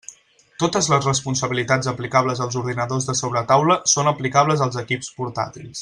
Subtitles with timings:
[0.61, 5.77] Totes les responsabilitats aplicables als ordinadors de sobretaula són aplicables als equips portàtils.